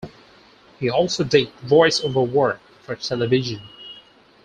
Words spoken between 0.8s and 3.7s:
also did voice-over work for television.